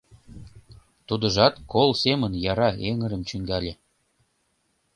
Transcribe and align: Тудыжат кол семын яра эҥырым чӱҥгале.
Тудыжат 1.07 1.53
кол 1.71 1.89
семын 2.03 2.31
яра 2.51 2.69
эҥырым 2.89 3.21
чӱҥгале. 3.29 3.73